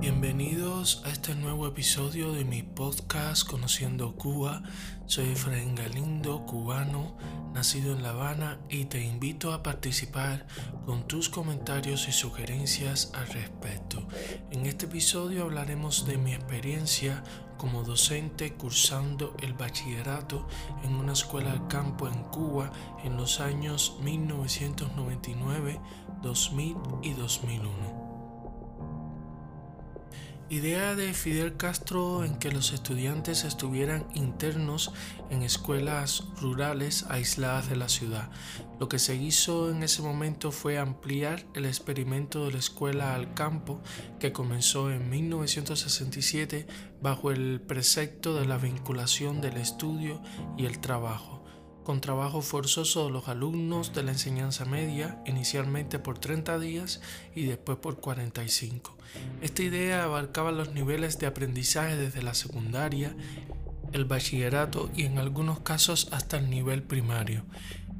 [0.00, 4.62] Bienvenidos a este nuevo episodio de mi podcast Conociendo Cuba.
[5.04, 7.18] Soy Efraín Galindo, cubano,
[7.52, 10.46] nacido en La Habana y te invito a participar
[10.86, 14.08] con tus comentarios y sugerencias al respecto.
[14.50, 17.22] En este episodio hablaremos de mi experiencia
[17.58, 20.48] como docente cursando el bachillerato
[20.82, 22.72] en una escuela al campo en Cuba
[23.04, 25.78] en los años 1999,
[26.22, 27.99] 2000 y 2001.
[30.52, 34.92] Idea de Fidel Castro en que los estudiantes estuvieran internos
[35.30, 38.32] en escuelas rurales aisladas de la ciudad.
[38.80, 43.32] Lo que se hizo en ese momento fue ampliar el experimento de la escuela al
[43.34, 43.80] campo
[44.18, 46.66] que comenzó en 1967
[47.00, 50.20] bajo el precepto de la vinculación del estudio
[50.58, 51.39] y el trabajo
[51.84, 57.00] con trabajo forzoso de los alumnos de la enseñanza media, inicialmente por 30 días
[57.34, 58.96] y después por 45.
[59.40, 63.14] Esta idea abarcaba los niveles de aprendizaje desde la secundaria,
[63.92, 67.42] el bachillerato y en algunos casos hasta el nivel primario.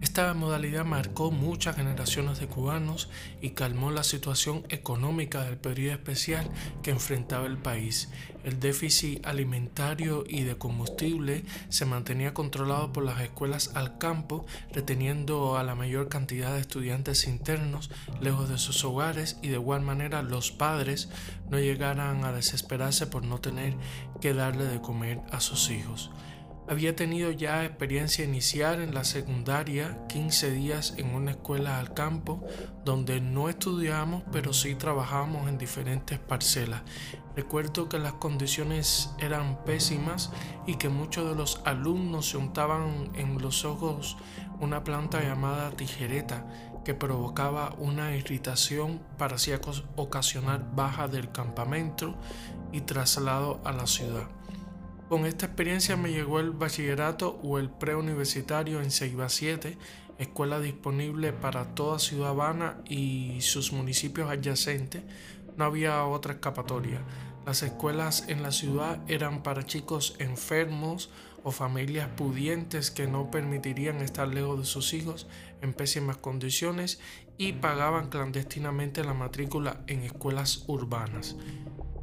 [0.00, 3.10] Esta modalidad marcó muchas generaciones de cubanos
[3.42, 6.48] y calmó la situación económica del periodo especial
[6.82, 8.08] que enfrentaba el país.
[8.42, 15.58] El déficit alimentario y de combustible se mantenía controlado por las escuelas al campo, reteniendo
[15.58, 17.90] a la mayor cantidad de estudiantes internos
[18.22, 21.10] lejos de sus hogares y de igual manera los padres
[21.50, 23.76] no llegaran a desesperarse por no tener
[24.22, 26.10] que darle de comer a sus hijos.
[26.70, 32.46] Había tenido ya experiencia inicial en la secundaria, 15 días en una escuela al campo,
[32.84, 36.82] donde no estudiamos, pero sí trabajamos en diferentes parcelas.
[37.34, 40.30] Recuerdo que las condiciones eran pésimas
[40.64, 44.16] y que muchos de los alumnos se untaban en los ojos
[44.60, 46.46] una planta llamada tijereta
[46.84, 49.50] que provocaba una irritación así
[49.96, 52.14] ocasionar baja del campamento
[52.70, 54.39] y traslado a la ciudad.
[55.10, 59.76] Con esta experiencia me llegó el bachillerato o el preuniversitario en Ceiba 7,
[60.18, 65.02] escuela disponible para toda Ciudad Habana y sus municipios adyacentes.
[65.56, 67.00] No había otra escapatoria.
[67.44, 71.10] Las escuelas en la ciudad eran para chicos enfermos
[71.42, 75.26] o familias pudientes que no permitirían estar lejos de sus hijos
[75.60, 77.00] en pésimas condiciones
[77.36, 81.34] y pagaban clandestinamente la matrícula en escuelas urbanas.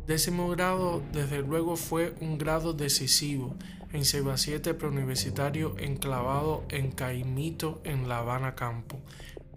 [0.08, 3.54] Décimo grado, desde luego, fue un grado decisivo
[3.92, 9.02] en Ceba 7 preuniversitario enclavado en Caimito, en La Habana Campo.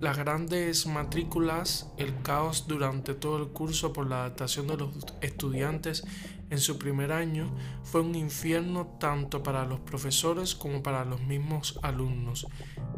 [0.01, 6.05] Las grandes matrículas, el caos durante todo el curso por la adaptación de los estudiantes
[6.49, 11.79] en su primer año fue un infierno tanto para los profesores como para los mismos
[11.83, 12.47] alumnos.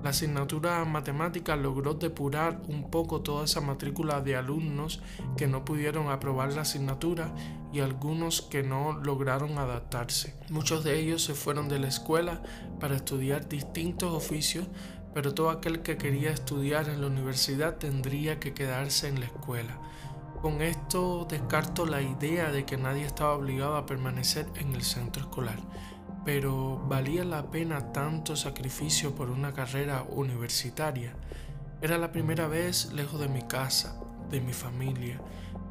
[0.04, 5.02] La asignatura matemática logró depurar un poco toda esa matrícula de alumnos
[5.36, 7.34] que no pudieron aprobar la asignatura
[7.72, 10.36] y algunos que no lograron adaptarse.
[10.50, 12.42] Muchos de ellos se fueron de la escuela
[12.78, 14.68] para estudiar distintos oficios,
[15.14, 19.78] pero todo aquel que quería estudiar en la universidad tendría que quedarse en la escuela.
[20.40, 25.22] Con esto descarto la idea de que nadie estaba obligado a permanecer en el centro
[25.22, 25.58] escolar
[26.24, 31.14] pero valía la pena tanto sacrificio por una carrera universitaria.
[31.80, 34.00] Era la primera vez lejos de mi casa,
[34.30, 35.20] de mi familia,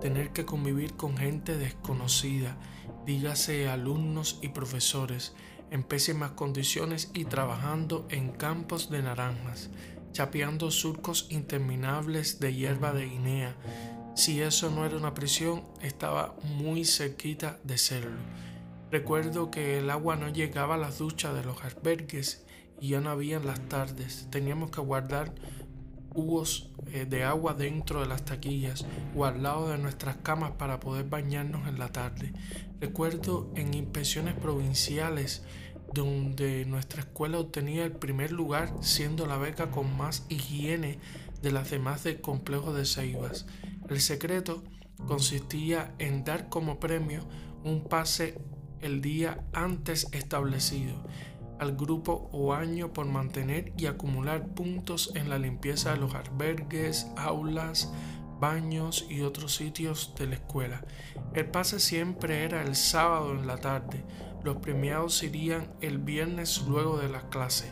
[0.01, 2.57] tener que convivir con gente desconocida,
[3.05, 5.33] dígase alumnos y profesores,
[5.71, 9.69] en pésimas condiciones y trabajando en campos de naranjas,
[10.11, 13.55] chapeando surcos interminables de hierba de Guinea.
[14.13, 18.19] Si eso no era una prisión, estaba muy cerquita de serlo.
[18.91, 22.45] Recuerdo que el agua no llegaba a las duchas de los albergues
[22.81, 24.27] y ya no había en las tardes.
[24.29, 25.33] Teníamos que guardar
[26.13, 28.85] cubos eh, de agua dentro de las taquillas
[29.15, 32.33] o al lado de nuestras camas para poder bañarnos en la tarde.
[32.79, 35.43] Recuerdo en inspecciones provinciales
[35.93, 40.99] donde nuestra escuela obtenía el primer lugar siendo la beca con más higiene
[41.41, 43.45] de las demás del complejo de Ceibas.
[43.89, 44.63] El secreto
[45.07, 47.25] consistía en dar como premio
[47.63, 48.37] un pase
[48.81, 51.03] el día antes establecido
[51.61, 57.05] al grupo o año por mantener y acumular puntos en la limpieza de los albergues,
[57.15, 57.93] aulas,
[58.39, 60.81] baños y otros sitios de la escuela.
[61.35, 64.03] El pase siempre era el sábado en la tarde.
[64.43, 67.71] Los premiados irían el viernes luego de la clase.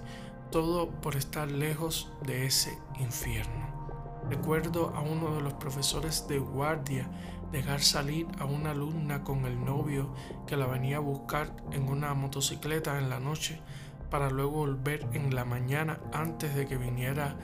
[0.51, 4.21] Todo por estar lejos de ese infierno.
[4.30, 7.09] Recuerdo a uno de los profesores de guardia
[7.51, 10.13] dejar salir a una alumna con el novio
[10.48, 13.62] que la venía a buscar en una motocicleta en la noche
[14.10, 17.38] para luego volver en la mañana antes de que viniera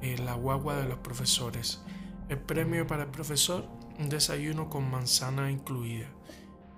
[0.00, 1.82] eh, la guagua de los profesores.
[2.28, 3.68] El premio para el profesor,
[3.98, 6.06] un desayuno con manzana incluida.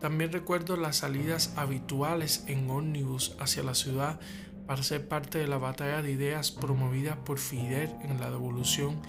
[0.01, 4.21] También recuerdo las salidas habituales en ómnibus hacia la ciudad
[4.67, 9.01] para ser parte de la batalla de ideas promovida por Fidel en la devolución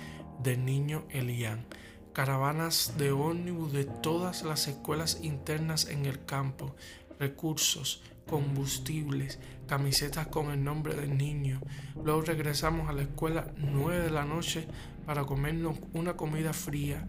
[0.43, 1.65] del niño Elián.
[2.15, 6.73] Caravanas de ómnibus de todas las escuelas internas en el campo,
[7.19, 11.59] recursos, combustibles, camisetas con el nombre del niño.
[12.05, 14.65] Luego regresamos a la escuela 9 de la noche
[15.05, 17.05] para comernos una comida fría,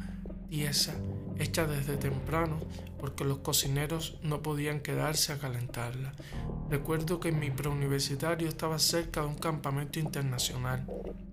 [0.50, 0.96] tiesa,
[1.38, 2.60] hecha desde temprano
[2.98, 6.14] porque los cocineros no podían quedarse a calentarla.
[6.70, 10.86] Recuerdo que mi preuniversitario estaba cerca de un campamento internacional,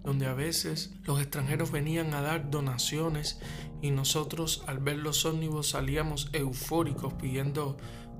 [0.03, 3.39] donde a veces los extranjeros venían a dar donaciones
[3.81, 7.77] y nosotros al ver los ómnibus salíamos eufóricos pidiendo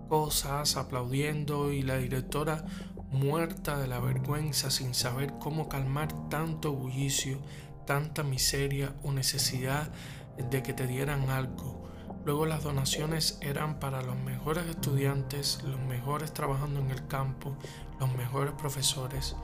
[0.08, 2.66] cosas, aplaudiendo y la directora
[3.12, 7.40] muerta de la vergüenza sin saber cómo calmar tanto bullicio,
[7.86, 9.92] tanta miseria o necesidad
[10.38, 11.84] de que te dieran algo.
[12.26, 17.56] Luego las donaciones eran para los mejores estudiantes, los mejores trabajando en el campo,
[18.00, 19.36] los mejores profesores.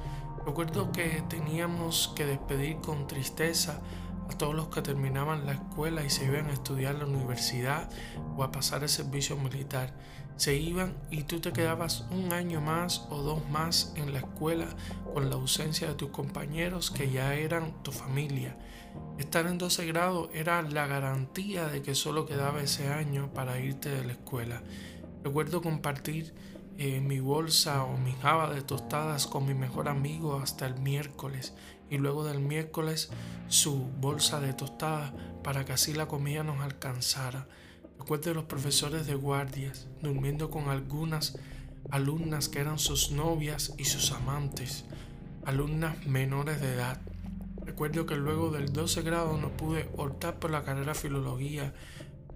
[0.46, 3.82] Recuerdo que teníamos que despedir con tristeza
[4.30, 7.90] a todos los que terminaban la escuela y se iban a estudiar la universidad
[8.38, 9.94] o a pasar el servicio militar.
[10.38, 14.68] Se iban y tú te quedabas un año más o dos más en la escuela
[15.14, 18.56] con la ausencia de tus compañeros que ya eran tu familia.
[19.18, 23.90] Estar en 12 grado era la garantía de que solo quedaba ese año para irte
[23.90, 24.64] de la escuela.
[25.24, 26.34] Recuerdo compartir
[26.78, 31.54] eh, mi bolsa o mi java de tostadas con mi mejor amigo hasta el miércoles
[31.90, 33.10] y luego del miércoles
[33.48, 35.14] su bolsa de tostadas
[35.44, 37.48] para que así la comida nos alcanzara.
[37.98, 41.38] Recuerdo los profesores de guardias durmiendo con algunas
[41.92, 44.86] alumnas que eran sus novias y sus amantes,
[45.46, 47.02] alumnas menores de edad.
[47.66, 51.74] Recuerdo que luego del 12 grado no pude optar por la carrera filología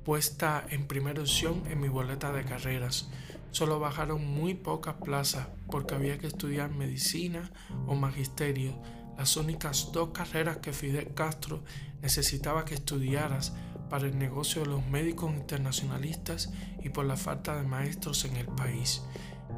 [0.03, 3.09] puesta en primera opción en mi boleta de carreras.
[3.51, 7.51] Solo bajaron muy pocas plazas porque había que estudiar medicina
[7.87, 8.73] o magisterio,
[9.17, 11.63] las únicas dos carreras que Fidel Castro
[12.01, 13.53] necesitaba que estudiaras
[13.89, 16.51] para el negocio de los médicos internacionalistas
[16.81, 19.03] y por la falta de maestros en el país.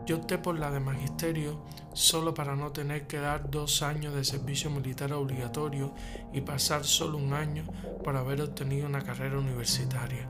[0.06, 1.64] Yo opté por la de magisterio
[1.94, 5.96] solo para no tener que dar dos años de servicio militar obligatorio
[6.34, 7.66] y pasar solo un año
[8.04, 10.30] por haber obtenido una carrera universitaria.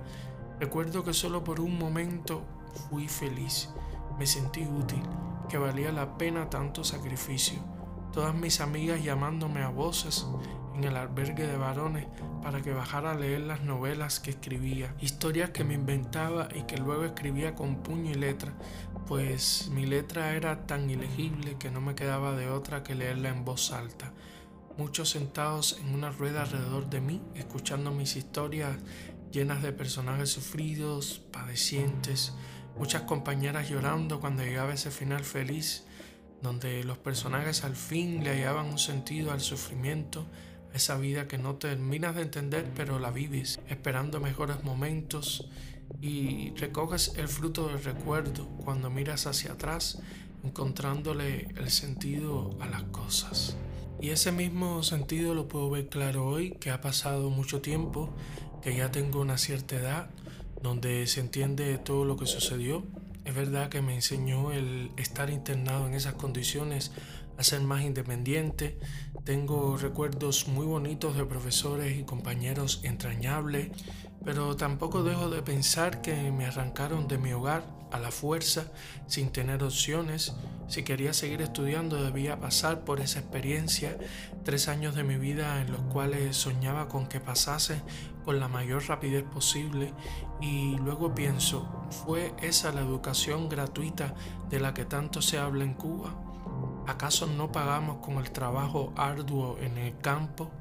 [0.59, 2.43] Recuerdo que solo por un momento
[2.89, 3.69] fui feliz,
[4.17, 5.01] me sentí útil,
[5.49, 7.74] que valía la pena tanto sacrificio.
[8.15, 10.25] Todas mis amigas llamándome a voces
[10.73, 12.07] en el albergue de varones
[12.41, 16.77] para que bajara a leer las novelas que escribía, historias que me inventaba y que
[16.77, 18.53] luego escribía con puño y letra,
[19.05, 23.43] pues mi letra era tan ilegible que no me quedaba de otra que leerla en
[23.43, 24.13] voz alta.
[24.77, 28.77] Muchos sentados en una rueda alrededor de mí, escuchando mis historias
[29.29, 32.31] llenas de personajes sufridos, padecientes,
[32.77, 35.85] muchas compañeras llorando cuando llegaba ese final feliz,
[36.45, 40.25] donde los personajes al fin le hallaban un sentido al sufrimiento,
[40.73, 45.49] esa vida que no terminas de entender pero la vives, esperando mejores momentos
[46.01, 49.99] y recoges el fruto del recuerdo cuando miras hacia atrás,
[50.43, 53.57] encontrándole el sentido a las cosas.
[53.99, 58.13] Y ese mismo sentido lo puedo ver claro hoy, que ha pasado mucho tiempo,
[58.61, 60.09] que ya tengo una cierta edad,
[60.61, 62.83] donde se entiende todo lo que sucedió.
[63.25, 66.91] Es verdad que me enseñó el estar internado en esas condiciones
[67.37, 68.77] a ser más independiente.
[69.23, 73.69] Tengo recuerdos muy bonitos de profesores y compañeros entrañables,
[74.25, 78.65] pero tampoco dejo de pensar que me arrancaron de mi hogar a la fuerza,
[79.07, 80.35] sin tener opciones.
[80.67, 83.97] Si quería seguir estudiando debía pasar por esa experiencia,
[84.43, 87.81] tres años de mi vida en los cuales soñaba con que pasase
[88.25, 89.93] con la mayor rapidez posible
[90.41, 94.15] y luego pienso, ¿fue esa la educación gratuita
[94.49, 96.15] de la que tanto se habla en Cuba?
[96.87, 100.51] ¿Acaso no pagamos con el trabajo arduo en el campo?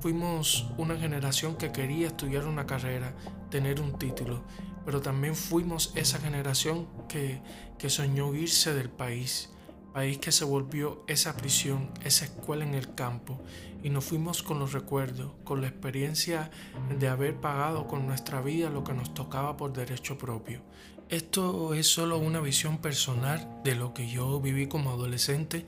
[0.00, 3.14] Fuimos una generación que quería estudiar una carrera,
[3.50, 4.42] tener un título,
[4.84, 7.40] pero también fuimos esa generación que,
[7.78, 9.50] que soñó irse del país,
[9.92, 13.40] país que se volvió esa prisión, esa escuela en el campo,
[13.82, 16.50] y nos fuimos con los recuerdos, con la experiencia
[16.98, 20.62] de haber pagado con nuestra vida lo que nos tocaba por derecho propio.
[21.10, 25.66] Esto es solo una visión personal de lo que yo viví como adolescente.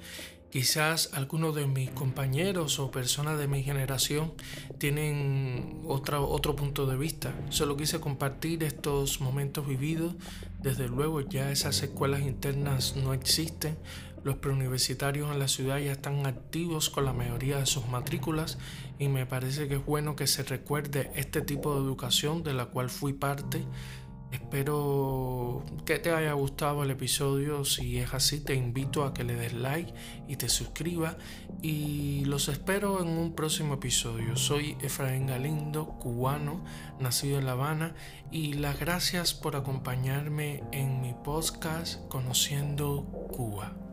[0.57, 4.33] Quizás algunos de mis compañeros o personas de mi generación
[4.79, 7.35] tienen otro punto de vista.
[7.51, 10.15] Solo quise compartir estos momentos vividos.
[10.63, 13.77] Desde luego ya esas escuelas internas no existen.
[14.25, 18.57] Los preuniversitarios en la ciudad ya están activos con la mayoría de sus matrículas
[18.99, 22.65] y me parece que es bueno que se recuerde este tipo de educación de la
[22.65, 23.63] cual fui parte
[24.37, 27.65] Espero que te haya gustado el episodio.
[27.65, 29.95] Si es así, te invito a que le des like
[30.29, 31.17] y te suscribas.
[31.63, 34.37] Y los espero en un próximo episodio.
[34.37, 36.65] Soy Efraín Galindo, cubano,
[37.01, 37.95] nacido en La Habana.
[38.31, 43.86] Y las gracias por acompañarme en mi podcast Conociendo Cuba.